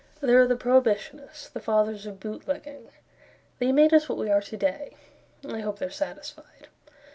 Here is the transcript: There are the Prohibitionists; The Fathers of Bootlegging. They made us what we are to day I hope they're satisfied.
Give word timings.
There 0.19 0.41
are 0.41 0.47
the 0.47 0.55
Prohibitionists; 0.55 1.47
The 1.53 1.59
Fathers 1.59 2.07
of 2.07 2.19
Bootlegging. 2.19 2.89
They 3.59 3.71
made 3.71 3.93
us 3.93 4.09
what 4.09 4.17
we 4.17 4.31
are 4.31 4.41
to 4.41 4.57
day 4.57 4.95
I 5.47 5.59
hope 5.59 5.77
they're 5.77 5.91
satisfied. 5.91 6.69